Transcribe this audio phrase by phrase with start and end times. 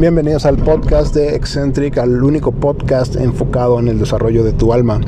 [0.00, 4.98] Bienvenidos al podcast de Eccentric, al único podcast enfocado en el desarrollo de tu alma,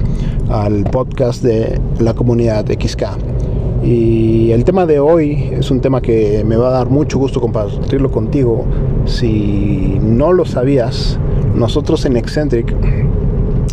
[0.50, 3.04] al podcast de la comunidad XK.
[3.82, 7.40] Y el tema de hoy es un tema que me va a dar mucho gusto
[7.40, 8.66] compartirlo contigo.
[9.06, 11.18] Si no lo sabías,
[11.54, 12.74] nosotros en Eccentric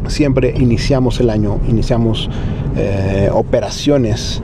[0.08, 2.30] siempre iniciamos el año, iniciamos
[2.78, 4.42] eh, operaciones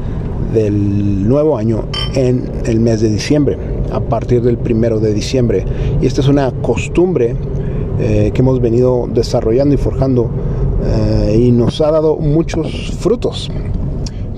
[0.54, 1.86] del nuevo año
[2.16, 5.66] en el mes de diciembre a partir del primero de diciembre.
[6.02, 7.36] Y esta es una costumbre
[7.98, 10.30] eh, que hemos venido desarrollando y forjando
[10.84, 13.50] eh, y nos ha dado muchos frutos.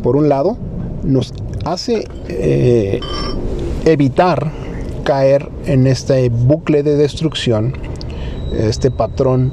[0.03, 0.57] Por un lado,
[1.03, 1.33] nos
[1.65, 2.99] hace eh,
[3.85, 4.51] evitar
[5.03, 7.73] caer en este bucle de destrucción,
[8.51, 9.51] este patrón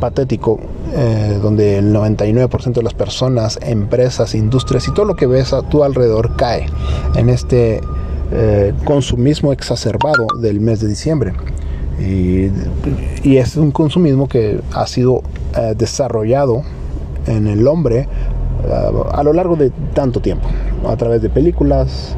[0.00, 0.58] patético
[1.42, 5.84] donde el 99% de las personas, empresas, industrias y todo lo que ves a tu
[5.84, 6.66] alrededor cae
[7.14, 7.80] en este
[8.32, 11.32] eh, consumismo exacerbado del mes de diciembre.
[11.98, 12.48] Y,
[13.36, 15.22] es un consumismo que ha sido
[15.56, 16.62] eh, desarrollado
[17.26, 18.06] en el hombre
[18.66, 20.48] eh, a lo largo de tanto tiempo,
[20.86, 22.14] a través de películas,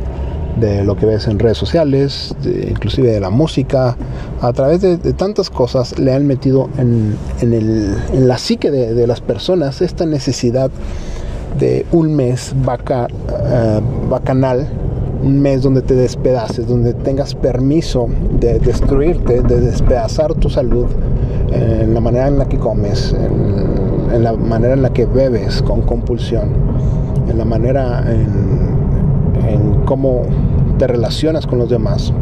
[0.60, 3.96] de lo que ves en redes sociales, inclusive de la música,
[4.42, 9.80] a través de, tantas cosas le han metido en, en, la psique de, las personas
[9.80, 10.70] esta necesidad
[11.58, 13.08] de un mes vaca,
[14.10, 14.68] bacanal
[15.22, 18.08] un mes donde te despedaces, donde tengas permiso
[18.40, 20.86] de destruirte, de despedazar tu salud
[21.52, 23.14] en la manera en la que comes,
[24.12, 26.48] en, la manera en la que bebes con compulsión,
[27.28, 28.52] en la manera en,
[29.84, 30.22] cómo
[30.78, 32.12] te relacionas con los demás.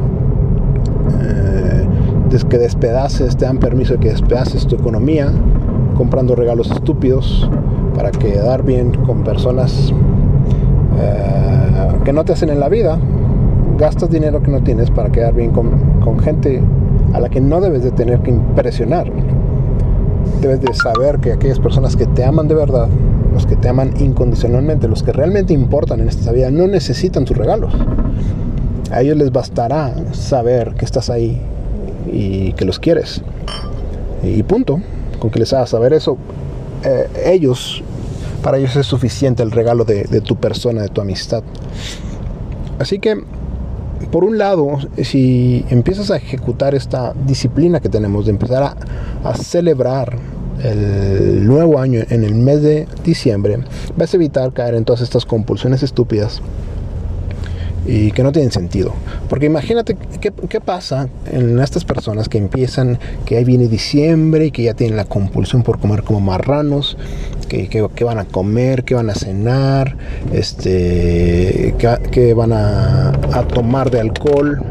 [1.22, 1.86] Eh,
[2.48, 5.30] que despedaces, te dan permiso de que despedaces tu economía,
[5.96, 7.48] comprando regalos estúpidos
[7.94, 9.92] para quedar bien con personas
[12.04, 12.98] que no te hacen en la vida.
[13.78, 16.62] Gastas dinero que no tienes para quedar bien con, gente
[17.14, 19.10] a la que no debes de tener que impresionar.
[20.40, 22.88] Debes de saber que aquellas personas que te aman de verdad,
[23.32, 27.36] los que te aman incondicionalmente, los que realmente importan en esta vida, no necesitan tus
[27.36, 27.72] regalos.
[28.90, 31.40] A ellos les bastará saber que estás ahí
[32.10, 33.22] y que los quieres.
[34.22, 34.80] Y punto.
[35.18, 36.16] Con que les hagas saber eso,
[36.82, 37.82] eh, ellos
[38.42, 41.42] para ellos es suficiente el regalo de, tu persona, de tu amistad.
[42.78, 43.22] Así que,
[44.10, 49.34] por un lado, si empiezas a ejecutar esta disciplina que tenemos de empezar a, a
[49.34, 50.16] celebrar
[50.62, 53.58] el nuevo año en el mes de diciembre,
[53.96, 56.42] vas a evitar caer en todas estas compulsiones estúpidas
[57.86, 58.92] y que no tienen sentido.
[59.28, 64.64] Porque imagínate qué, pasa en estas personas que empiezan, que ahí viene diciembre y que
[64.64, 66.96] ya tienen la compulsión por comer como marranos,
[67.48, 69.96] que, que, van a comer, que van a cenar,
[70.32, 71.74] este,
[72.10, 73.12] que, van a,
[73.52, 74.62] tomar de alcohol.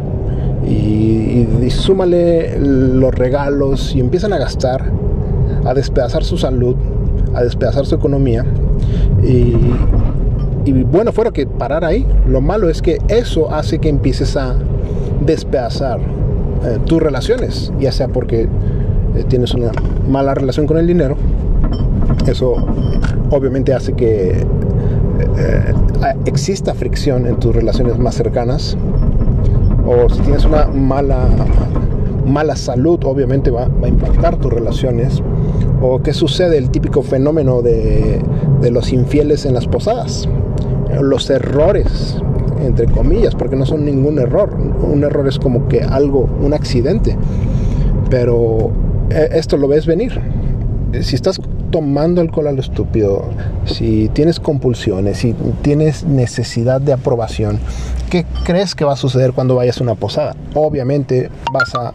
[0.67, 4.91] Y, y, súmale los regalos y empiezan a gastar,
[5.65, 6.75] a despedazar su salud,
[7.33, 8.45] a despedazar su economía.
[9.23, 9.55] Y,
[10.69, 12.05] y bueno fuera que parar ahí.
[12.27, 14.55] Lo malo es que eso hace que empieces a
[15.25, 19.71] despedazar eh, tus relaciones, ya sea porque eh, tienes una
[20.07, 21.17] mala relación con el dinero.
[22.27, 22.55] Eso
[23.31, 25.73] obviamente hace que eh,
[26.25, 28.77] exista fricción en tus relaciones más cercanas.
[29.87, 31.27] O si tienes una mala,
[32.27, 35.23] mala salud, obviamente va, va a impactar tus relaciones.
[35.81, 38.21] O qué sucede el típico fenómeno de,
[38.61, 40.29] de los infieles en las posadas
[41.01, 42.17] los errores,
[42.61, 44.53] entre comillas, porque no son ningún error.
[44.53, 47.17] Un error es como que algo, un accidente.
[48.09, 48.71] Pero
[49.09, 50.19] eh, esto lo ves venir.
[51.01, 51.39] Si estás
[51.71, 53.25] tomando alcohol a lo estúpido,
[53.65, 57.59] si tienes compulsiones, si tienes necesidad de aprobación,
[58.09, 60.35] ¿qué crees que va a suceder cuando vayas a una posada?
[60.55, 61.93] Obviamente vas a,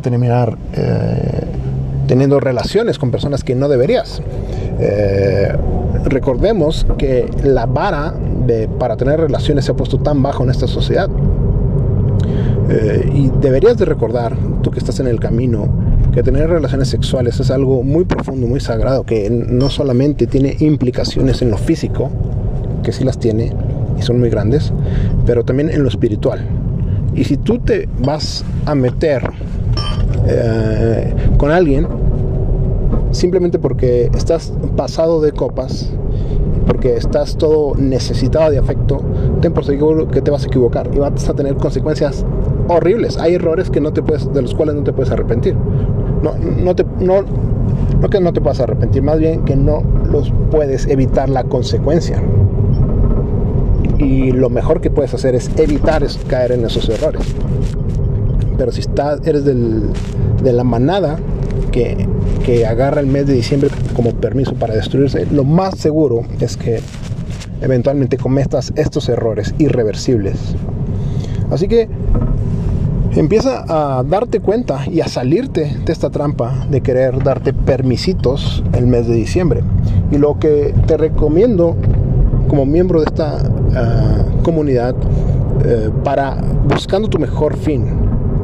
[0.00, 1.44] terminar eh,
[2.06, 4.22] teniendo relaciones con personas que no deberías.
[4.80, 5.54] Eh,
[6.04, 8.14] recordemos que la vara
[8.78, 11.08] para tener relaciones se ha puesto tan bajo en esta sociedad.
[12.68, 15.68] Eh, y deberías de recordar, tú que estás en el camino,
[16.12, 21.42] que tener relaciones sexuales es algo muy profundo, muy sagrado, que no solamente tiene implicaciones
[21.42, 22.10] en lo físico,
[22.82, 23.52] que sí las tiene
[23.98, 24.72] y son muy grandes,
[25.26, 26.46] pero también en lo espiritual.
[27.14, 29.22] Y si tú te vas a meter
[30.26, 31.86] eh, con alguien
[33.10, 35.90] simplemente porque estás pasado de copas,
[36.66, 39.00] porque estás todo necesitado de afecto,
[39.54, 42.24] por seguro que te vas a equivocar y vas a tener consecuencias
[42.68, 43.18] horribles.
[43.18, 45.56] Hay errores que no te puedes, de los cuales no te puedes arrepentir.
[46.22, 47.22] No, no, te, no,
[48.00, 52.22] no que no te puedas arrepentir, más bien que no los puedes evitar la consecuencia.
[53.98, 57.22] Y lo mejor que puedes hacer es evitar caer en esos errores.
[58.56, 59.90] Pero si estás, eres del,
[60.42, 61.18] de la manada
[61.70, 62.08] que,
[62.44, 66.80] que agarra el mes de diciembre como permiso para destruirse, lo más seguro es que
[67.60, 70.36] eventualmente cometas estos errores irreversibles.
[71.50, 71.88] Así que
[73.14, 78.86] empieza a darte cuenta y a salirte de esta trampa de querer darte permisitos el
[78.86, 79.62] mes de diciembre.
[80.10, 81.76] Y lo que te recomiendo
[82.48, 83.38] como miembro de esta
[83.74, 84.94] ah, comunidad
[85.64, 86.36] eh, para
[86.68, 87.84] buscando tu mejor fin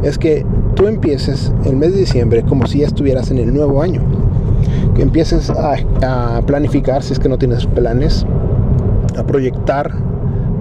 [0.03, 0.45] es que
[0.75, 4.03] tú empieces el mes de diciembre como si ya estuvieras en el nuevo año.
[4.99, 8.27] Que empieces a, a planificar si es que no tienes planes,
[9.17, 9.93] a proyectar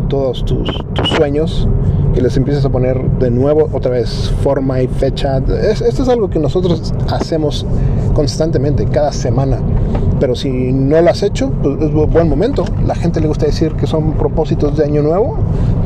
[0.10, 1.68] todos tus, tus sueños
[2.16, 5.38] y les empieces a poner de nuevo otra vez forma y fecha.
[5.38, 7.66] esto es algo que nosotros hacemos
[8.13, 9.57] constantemente, cada semana.
[10.19, 12.63] Pero si no lo has hecho, pues es buen momento.
[12.86, 15.38] La gente le gusta decir que son propósitos de año nuevo.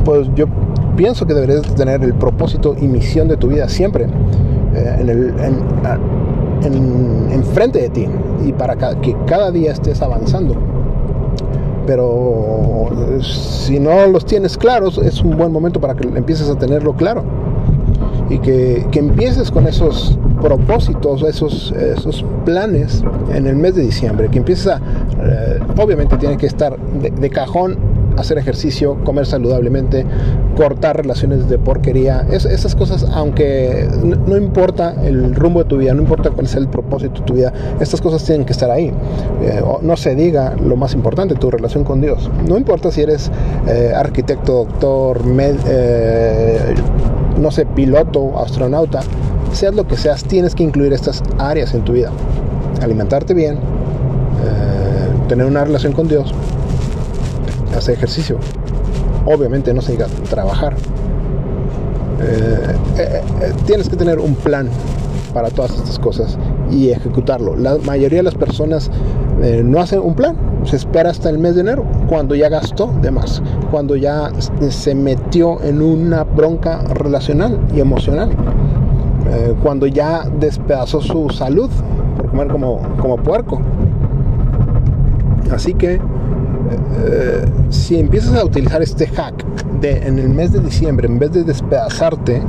[0.06, 0.46] Pues yo
[0.96, 4.08] pienso que deberías tener el propósito y misión de tu vida siempre
[4.76, 5.34] eh, en, el,
[6.64, 8.08] en, en, frente de ti
[8.46, 10.56] y para que cada día estés avanzando.
[11.86, 16.94] Pero si no los tienes claros, es un buen momento para que empieces a tenerlo
[16.94, 17.24] claro.
[18.30, 23.04] Y que, que empieces con esos propósitos, esos, esos planes
[23.34, 27.78] en el mes de diciembre, que empieces a, eh, obviamente tiene que estar de cajón
[28.18, 30.06] hacer ejercicio, comer saludablemente,
[30.56, 36.02] cortar relaciones de porquería, esas cosas, aunque no, importa el rumbo de tu vida, no
[36.02, 38.94] importa cuál es el propósito de tu vida, estas cosas tienen que estar ahí.
[39.42, 42.30] Eh, no se diga lo más importante, tu relación con Dios.
[42.48, 43.32] No importa si eres
[43.68, 46.76] eh, arquitecto, doctor, eh,
[47.40, 49.02] no sé, piloto, astronauta,
[49.54, 52.12] seas lo que seas, tienes que incluir estas áreas en tu vida.
[52.82, 53.60] Alimentarte bien,
[55.28, 56.34] tener una relación con Dios,
[57.76, 58.38] hacer ejercicio.
[59.26, 60.76] Obviamente no se diga trabajar.
[62.22, 64.70] Eh, eh, eh, tienes que tener un plan
[65.34, 66.38] para todas estas cosas
[66.70, 67.56] y ejecutarlo.
[67.56, 68.92] La mayoría de las personas
[69.64, 70.36] no hacen un plan,
[70.66, 73.42] se espera hasta el mes de enero, cuando ya gastó de más,
[73.72, 74.30] cuando ya
[74.70, 78.30] se metió en una bronca relacional y emocional,
[79.64, 81.72] cuando ya despedazó su salud
[82.18, 83.60] por comer como, como puerco.
[85.50, 86.00] Así que
[86.72, 89.46] eh, si empiezas a utilizar este hack
[89.80, 92.42] de en el mes de diciembre, en vez de despedazarte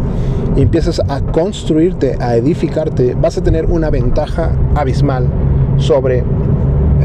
[0.56, 5.26] empiezas a construirte, a edificarte, vas a tener una ventaja abismal
[5.78, 6.18] sobre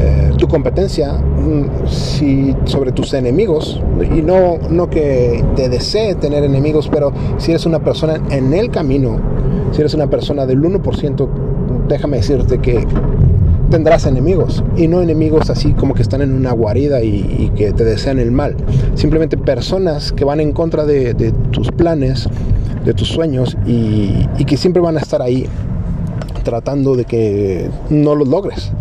[0.00, 3.82] eh, tu competencia, mm, si, sobre tus enemigos.
[4.00, 8.70] Y no, no que te desee tener enemigos, pero si eres una persona en el
[8.70, 9.18] camino,
[9.72, 11.28] si eres una persona del 1%,
[11.88, 12.86] déjame decirte que
[13.70, 17.84] tendrás enemigos y no enemigos así como que están en una guarida y, que te
[17.84, 18.56] desean el mal.
[18.94, 21.14] Simplemente personas que van en contra de,
[21.50, 22.28] tus planes,
[22.84, 25.46] de tus sueños y, que siempre van a estar ahí
[26.44, 28.72] tratando de que no los logres.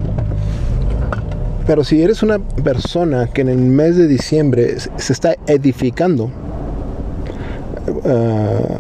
[1.66, 6.30] Pero si eres una persona que en el mes de diciembre se está edificando,
[8.06, 8.78] eh,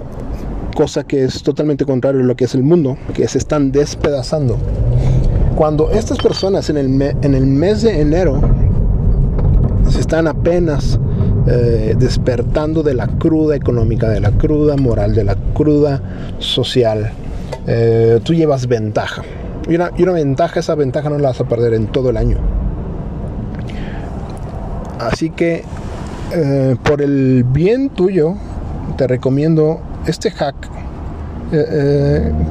[0.74, 4.58] cosa que es totalmente contrario a lo que es el mundo, que se están despedazando,
[5.58, 8.40] cuando estas personas en el, en el mes de enero
[9.90, 11.00] se están apenas
[11.48, 16.00] eh, despertando de la cruda económica, de la cruda moral, de la cruda
[16.38, 17.10] social,
[17.66, 19.24] eh, tú llevas ventaja.
[19.68, 22.18] Y una, y una, ventaja, esa ventaja no la vas a perder en todo el
[22.18, 22.38] año.
[25.00, 25.64] Así que
[26.36, 28.36] eh, por el bien tuyo,
[28.96, 30.56] te recomiendo este hack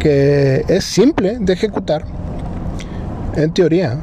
[0.01, 2.05] que es simple de ejecutar
[3.37, 3.99] en teoría,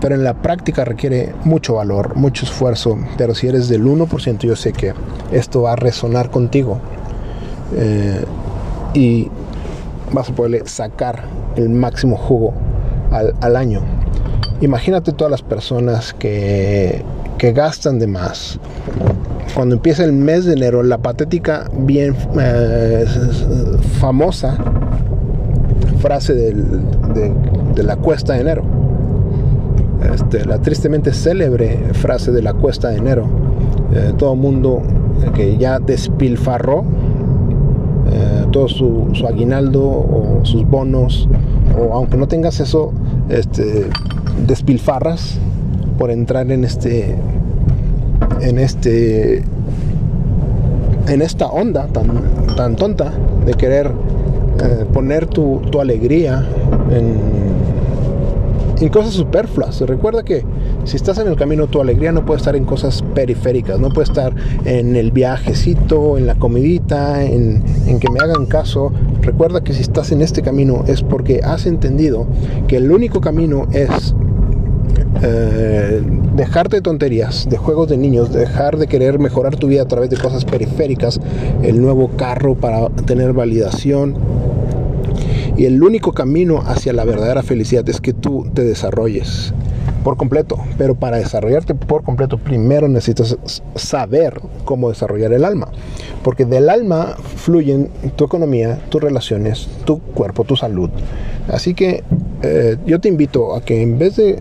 [0.00, 4.56] pero en la práctica requiere mucho valor, mucho esfuerzo, pero si eres del 1%, yo
[4.56, 4.94] sé que
[5.32, 6.78] esto va a resonar contigo
[7.76, 8.24] eh,
[8.94, 9.28] y
[10.12, 11.24] vas a poderle sacar
[11.56, 12.54] el máximo jugo
[13.10, 13.80] al, año.
[14.60, 17.02] Imagínate todas las personas que,
[17.38, 18.58] que gastan de más.
[19.54, 23.04] Cuando empieza el mes de enero, la patética, bien eh,
[24.00, 24.56] famosa
[26.00, 26.64] frase del,
[27.14, 27.32] de,
[27.74, 28.62] de la cuesta de enero.
[30.12, 33.26] Este, la tristemente célebre frase de la cuesta de enero.
[33.94, 34.82] Eh, todo mundo
[35.34, 36.84] que ya despilfarró
[38.12, 41.28] eh, todo su, aguinaldo o sus bonos,
[41.78, 42.92] o aunque no tengas eso,
[43.28, 43.86] este,
[44.46, 45.38] despilfarras
[45.98, 47.16] por entrar en este,
[48.40, 49.42] en este,
[51.08, 52.08] en esta onda tan,
[52.56, 53.12] tan tonta
[53.46, 53.90] de querer
[54.62, 56.46] eh, poner tu, tu alegría
[56.90, 57.53] en,
[58.80, 59.80] en cosas superfluas.
[59.82, 60.44] Recuerda que
[60.84, 64.04] Si estás en el camino, tu alegría no puede estar en cosas periféricas, no puede
[64.04, 64.34] estar
[64.66, 67.62] en el viajecito, en la comidita, en,
[67.98, 68.92] que me hagan caso.
[69.22, 72.26] Recuerda que si estás en este camino es porque has entendido
[72.68, 74.14] que el único camino es
[75.22, 76.02] eh,
[76.36, 80.10] dejarte de tonterías, de juegos de niños, dejar de querer mejorar tu vida a través
[80.10, 81.20] de cosas periféricas,
[81.62, 84.16] el nuevo carro para tener validación.
[85.56, 89.52] Y el único camino hacia la verdadera felicidad es que tú te desarrolles
[90.02, 90.58] por completo.
[90.76, 93.36] Pero para desarrollarte por completo, primero necesitas
[93.76, 95.68] saber cómo desarrollar el alma.
[96.22, 100.90] Porque del alma fluyen tu economía, tus relaciones, tu cuerpo, tu salud.
[101.48, 102.02] Así que
[102.42, 104.40] eh, yo te invito a que en vez de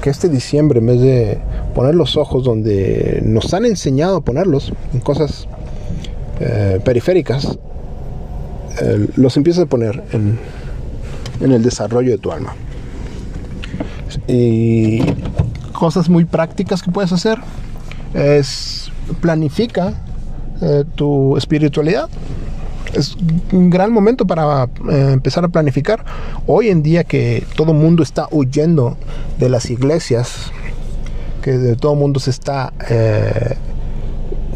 [0.00, 1.38] que este diciembre, en vez de
[1.74, 5.46] poner los ojos donde nos han enseñado a ponerlos, en cosas
[6.40, 7.58] eh, periféricas,
[8.80, 10.38] eh, los empieces a poner en,
[11.40, 12.54] el desarrollo de tu alma.
[14.26, 15.00] Y
[15.72, 17.38] cosas muy prácticas que puedes hacer
[18.14, 18.90] es
[19.20, 19.92] planifica
[20.62, 22.08] eh, tu espiritualidad
[22.94, 23.16] es
[23.50, 26.04] un gran momento para eh, empezar a planificar.
[26.46, 28.96] Hoy en día que todo el mundo está huyendo
[29.40, 30.52] de las iglesias,
[31.42, 32.72] que de todo el mundo se está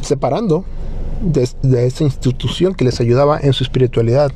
[0.02, 0.64] separando
[1.20, 4.32] de, de, esta institución que les ayudaba en su espiritualidad.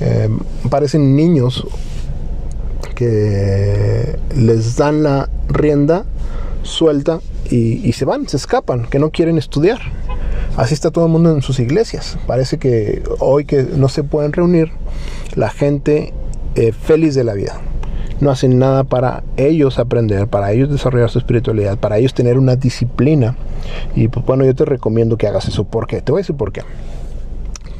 [0.00, 0.28] Eh,
[0.68, 1.66] parecen niños
[2.94, 6.04] que les dan la rienda
[6.62, 9.80] suelta y, y se van, se escapan, que no quieren estudiar.
[10.56, 12.18] Así está todo el mundo en sus iglesias.
[12.26, 14.70] Parece que hoy que no se pueden reunir,
[15.34, 16.12] la gente
[16.54, 17.60] eh, feliz de la vida.
[18.20, 22.56] No hacen nada para ellos aprender, para ellos desarrollar su espiritualidad, para ellos tener una
[22.56, 23.34] disciplina.
[23.94, 25.64] Y pues bueno, yo te recomiendo que hagas eso.
[25.64, 26.02] ¿Por qué?
[26.02, 26.62] Te voy a decir por qué.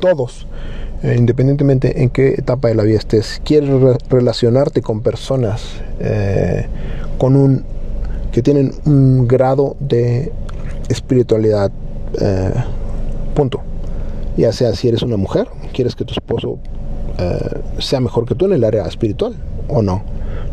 [0.00, 0.47] Todos,
[1.02, 3.70] eh, independientemente en qué etapa de la vida estés, quieres
[4.09, 5.62] relacionarte con personas
[5.99, 6.66] eh,
[7.18, 7.64] con un
[8.32, 10.32] que tienen un grado de
[10.88, 11.70] espiritualidad
[12.20, 12.52] eh,
[13.35, 13.61] punto.
[14.37, 16.59] Ya sea si eres una mujer, quieres que tu esposo
[17.78, 19.35] sea mejor que tú en el área espiritual
[19.68, 20.02] o no.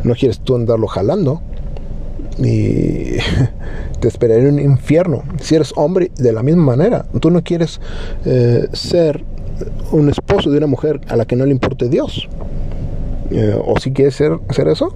[0.04, 1.42] No quieres tú andarlo jalando
[2.40, 3.18] y
[4.00, 5.24] te esperaré en un infierno.
[5.42, 7.06] Si eres hombre, de la misma manera.
[7.20, 7.80] Tú no quieres
[8.26, 9.24] eh, ser
[9.92, 12.28] un esposo de una mujer a la que no le importe Dios.
[13.66, 14.94] o si quieres ser, eso.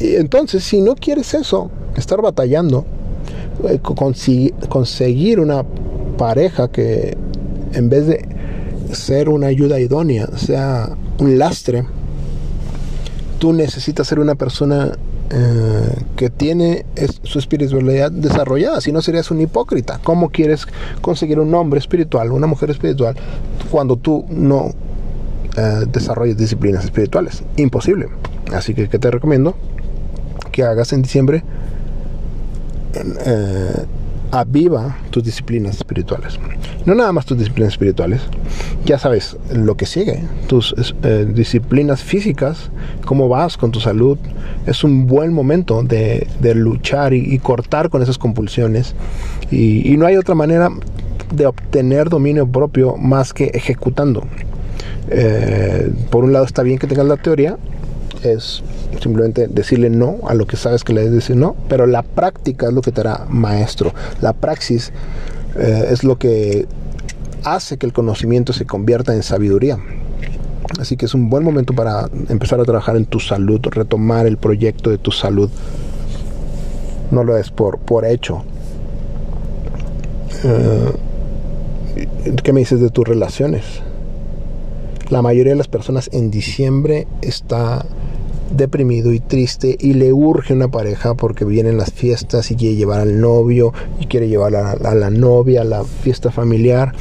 [0.00, 2.86] Y entonces, si no quieres eso, estar batallando,
[4.68, 5.64] conseguir una
[6.16, 7.16] pareja que
[7.74, 8.28] en vez de
[8.92, 11.84] ser una ayuda idónea, sea un lastre,
[13.40, 14.92] tú necesitas ser una persona
[15.30, 16.84] eh, que tiene
[17.22, 19.98] su espiritualidad desarrollada, si no serías un hipócrita.
[20.04, 20.66] ¿Cómo quieres
[21.00, 23.16] conseguir un hombre espiritual, una mujer espiritual,
[23.70, 24.72] cuando tú no
[25.56, 27.42] eh, desarrolles disciplinas espirituales?
[27.56, 28.08] Imposible.
[28.52, 29.56] Así que, ¿qué te recomiendo?
[30.52, 31.42] Que hagas en diciembre
[32.94, 33.86] eh,
[34.32, 36.38] aviva tus disciplinas espirituales.
[36.84, 38.20] No nada más tus disciplinas espirituales,
[38.84, 42.70] ya sabes lo que sigue, tus eh, disciplinas físicas,
[43.04, 44.18] cómo vas con tu salud.
[44.66, 48.94] Es un buen momento de, luchar y, cortar con esas compulsiones.
[49.50, 50.70] Y, no hay otra manera
[51.34, 54.24] de obtener dominio propio más que ejecutando.
[55.10, 57.58] Eh, por un lado está bien que tengas la teoría,
[58.22, 58.62] es
[59.00, 62.68] simplemente decirle no a lo que sabes que le debes decir no, pero la práctica
[62.68, 63.92] es lo que te hará maestro.
[64.20, 64.92] La praxis
[65.56, 66.66] eh, es lo que
[67.44, 69.78] hace que el conocimiento se convierta en sabiduría.
[70.78, 74.36] Así que es un buen momento para empezar a trabajar en tu salud, retomar el
[74.36, 75.50] proyecto de tu salud.
[77.10, 78.44] No lo es por, por hecho.
[80.44, 80.92] Eh,
[82.42, 83.64] ¿Qué me dices de tus relaciones?
[85.10, 87.84] La mayoría de las personas en diciembre está
[88.50, 93.00] deprimido y triste y le urge una pareja porque vienen las fiestas y quiere llevar
[93.00, 96.92] al novio y quiere llevar a, la novia a la fiesta familiar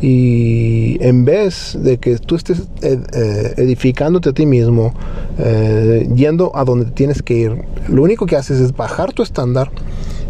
[0.00, 4.94] y en vez de que tú estés eh, eh, edificándote a ti mismo
[5.38, 9.70] eh, yendo a donde tienes que ir lo único que haces es bajar tu estándar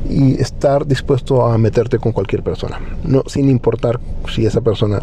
[0.08, 2.80] y estar dispuesto a meterte con cualquier persona.
[3.02, 3.98] No sin importar
[4.32, 5.00] si esa persona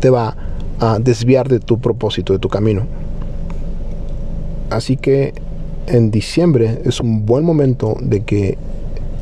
[0.00, 0.36] te va
[0.78, 2.86] a desviar de tu propósito de tu camino
[4.70, 5.32] Así que
[5.86, 8.58] en diciembre es un buen momento de que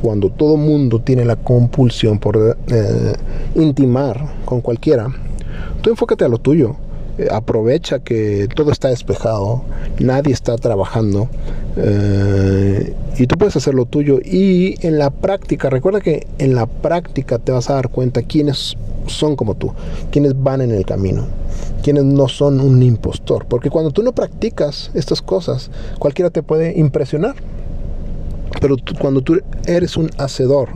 [0.02, 3.12] cuando todo mundo tiene la compulsión por eh,
[3.54, 5.08] intimar con cualquiera,
[5.80, 6.76] tú enfócate a lo tuyo.
[7.16, 9.62] Eh, aprovecha que todo está despejado,
[10.00, 11.28] nadie está trabajando
[11.76, 14.18] eh, y tú puedes hacer lo tuyo.
[14.24, 18.76] Y en la práctica, recuerda que en la práctica te vas a dar cuenta quiénes
[19.06, 19.72] son como tú,
[20.10, 21.26] quienes van en el camino,
[21.82, 23.46] quienes no son un impostor.
[23.46, 27.34] Porque cuando tú no practicas estas cosas, cualquiera te puede impresionar.
[28.60, 30.68] Pero cuando tú eres un hacedor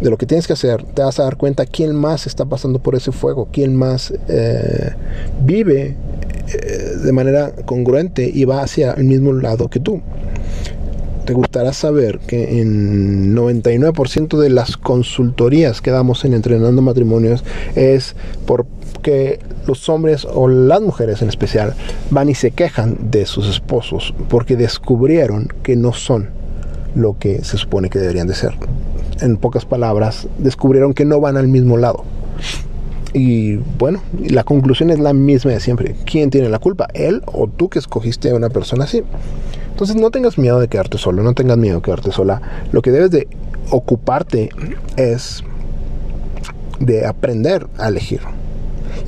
[0.00, 2.80] de lo que tienes que hacer, te vas a dar cuenta quién más está pasando
[2.80, 4.92] por ese fuego, quién más eh,
[5.44, 5.96] vive
[6.48, 10.02] eh, de manera congruente y va hacia el mismo lado que tú.
[11.24, 17.44] Te gustará saber que en 99% de las consultorías que damos en Entrenando Matrimonios
[17.76, 21.74] es porque los hombres o las mujeres en especial
[22.10, 26.30] van y se quejan de sus esposos porque descubrieron que no son
[26.96, 28.54] lo que se supone que deberían de ser.
[29.20, 32.04] En pocas palabras, descubrieron que no van al mismo lado.
[33.14, 35.94] Y bueno, la conclusión es la misma de siempre.
[36.04, 36.88] ¿Quién tiene la culpa?
[36.94, 39.02] ¿Él o tú que escogiste a una persona así?
[39.72, 42.40] Entonces no tengas miedo de quedarte solo, no tengas miedo de quedarte sola.
[42.70, 43.26] Lo que debes de
[43.70, 44.50] ocuparte
[44.96, 45.42] es
[46.78, 48.20] de aprender a elegir.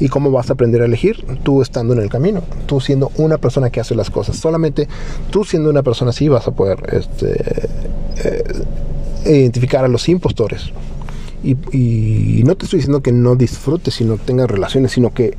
[0.01, 1.25] ¿Y cómo vas a aprender a elegir?
[1.43, 4.37] Tú estando en el camino, tú siendo una persona que hace las cosas.
[4.37, 4.89] Solamente
[5.31, 7.69] tú siendo una persona así vas a poder este,
[8.25, 8.45] eh,
[9.27, 10.73] identificar a los impostores.
[11.43, 15.37] Y, no te estoy diciendo que no disfrutes, sino tengas relaciones, sino que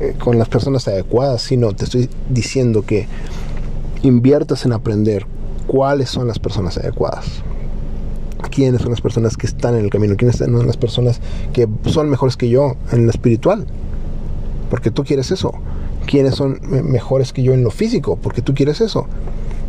[0.00, 3.06] eh, con las personas adecuadas, sino te estoy diciendo que
[4.02, 5.26] inviertas en aprender
[5.66, 7.26] cuáles son las personas adecuadas.
[8.50, 11.20] Quiénes son las personas que están en el camino, quiénes son las personas
[11.52, 13.66] que son mejores que yo en lo espiritual,
[14.70, 15.52] porque tú quieres eso.
[16.06, 19.06] Quiénes son mejores que yo en lo físico, porque tú quieres eso.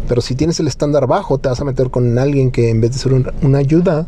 [0.08, 2.92] Pero si tienes el estándar bajo, te vas a meter con alguien que en vez
[2.92, 4.08] de ser una ayuda,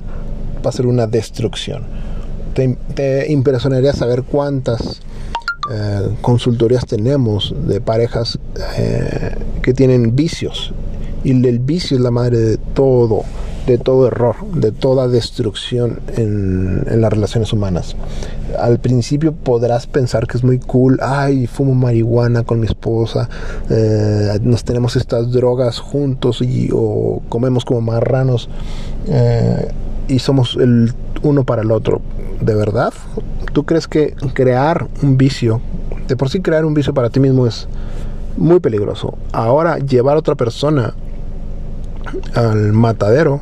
[0.66, 1.84] va a ser una destrucción.
[2.54, 5.02] Te, impresionaría saber cuántas
[5.72, 8.40] eh, consultorías tenemos de parejas
[8.78, 10.74] eh, que tienen vicios.
[11.24, 13.22] Y el vicio es la madre de todo,
[13.66, 17.96] de todo error, de toda destrucción en, las relaciones humanas.
[18.60, 23.30] Al principio podrás pensar que es muy cool, ay, fumo marihuana con mi esposa,
[23.70, 28.50] eh, nos tenemos estas drogas juntos y, o comemos como marranos
[30.10, 32.02] y somos el uno para el otro.
[32.42, 32.94] ¿De verdad?
[33.54, 35.62] ¿Tú crees que crear un vicio,
[36.08, 37.68] de por sí crear un vicio para ti mismo es
[38.36, 39.16] muy peligroso?
[39.32, 40.96] Ahora llevar a otra persona
[42.34, 43.42] al matadero,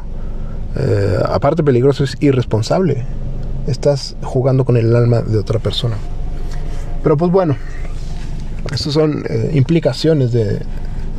[0.76, 3.06] eh, aparte peligroso, es irresponsable.
[3.67, 5.95] Estás jugando con el alma de otra persona.
[7.04, 7.56] Pero pues bueno,
[8.71, 10.60] estas son eh, implicaciones de,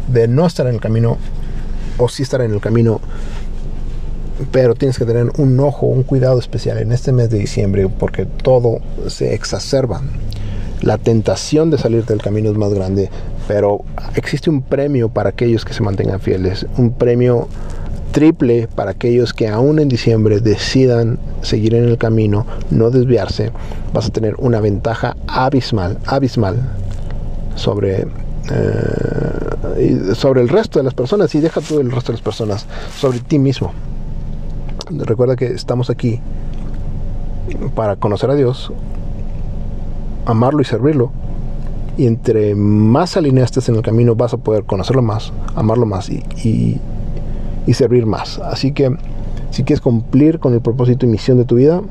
[0.09, 1.16] de no estar en el camino
[1.98, 3.00] o sí estar en el camino
[4.50, 8.26] pero tienes que tener un ojo, un cuidado especial en este mes de diciembre porque
[8.26, 10.02] todo se exacerba.
[10.81, 13.09] La tentación de salir del camino es más grande,
[13.46, 13.85] pero
[14.16, 17.48] existe un premio para aquellos que se mantengan fieles, un premio
[18.11, 23.52] triple para aquellos que aún en diciembre decidan seguir en el camino, no desviarse,
[23.92, 26.57] vas a tener una ventaja abismal, abismal
[27.55, 28.07] sobre
[28.50, 32.66] eh, sobre el resto de las personas y deja todo el resto de las personas
[32.98, 33.72] sobre ti mismo.
[34.90, 36.21] Recuerda que estamos aquí
[37.75, 38.73] para conocer a Dios,
[40.27, 41.11] amarlo y servirlo.
[41.97, 46.23] Y entre más alineaste en el camino vas a poder conocerlo más, amarlo más y,
[47.66, 48.38] y, servir más.
[48.38, 48.97] Así que
[49.51, 51.83] si quieres cumplir con el propósito y misión de tu vida,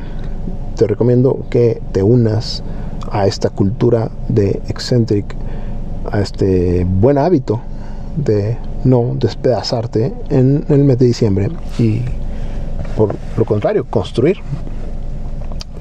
[0.76, 2.64] te recomiendo que te unas
[3.12, 5.36] a esta cultura de eccentric,
[6.12, 7.62] a este buen hábito
[8.16, 12.02] de no despedazarte en el mes de diciembre y
[13.08, 14.38] por lo contrario, construir.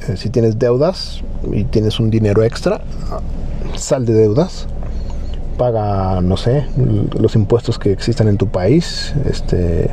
[0.08, 2.80] Eh, si tienes deudas y tienes un dinero extra,
[3.76, 4.66] sal de deudas.
[5.58, 6.64] Paga, no sé,
[7.18, 9.90] los impuestos que existan en tu país, este,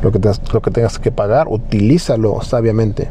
[0.00, 3.08] lo, que tengas, lo que tengas que pagar, utilízalo sabiamente,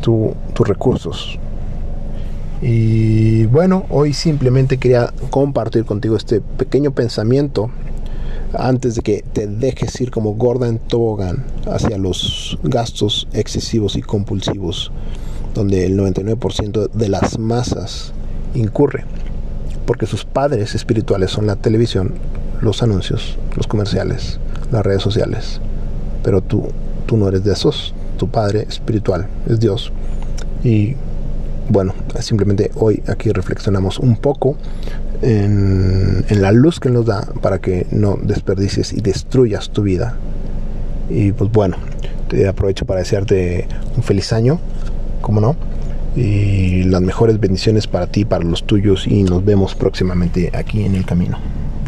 [0.00, 1.38] tus recursos.
[2.62, 7.70] Y bueno, hoy simplemente quería compartir contigo este pequeño pensamiento
[8.54, 14.02] antes de que te dejes ir como gorda en tobogán hacia los gastos excesivos y
[14.02, 14.90] compulsivos
[15.54, 18.12] donde el 99% de las masas
[18.54, 19.04] incurre
[19.90, 22.14] porque sus padres espirituales son la televisión,
[22.60, 24.38] los anuncios, los comerciales,
[24.70, 25.60] las redes sociales.
[26.22, 26.68] Pero tú,
[27.06, 27.92] tú no eres de esos.
[28.16, 29.90] Tu padre espiritual es Dios.
[30.62, 30.94] Y
[31.70, 34.54] bueno, simplemente hoy aquí reflexionamos un poco
[35.22, 40.16] en, la luz que nos da para que no desperdicies y destruyas tu vida.
[41.08, 41.76] Y pues bueno,
[42.28, 44.60] te aprovecho para desearte un feliz año,
[45.20, 45.56] como no,
[46.16, 50.94] y las mejores bendiciones para ti, para los tuyos y nos vemos próximamente aquí en
[50.94, 51.38] el camino.